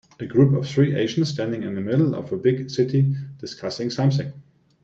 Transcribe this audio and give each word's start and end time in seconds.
A 0.19 0.25
group 0.25 0.55
of 0.57 0.67
three 0.67 0.95
Asians 0.95 1.29
standing 1.29 1.61
in 1.61 1.75
the 1.75 1.79
middle 1.81 2.15
of 2.15 2.33
a 2.33 2.35
big 2.35 2.71
city 2.71 3.13
discussing 3.37 3.91
something. 3.91 4.33